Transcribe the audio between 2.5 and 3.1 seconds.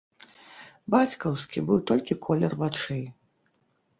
вачэй.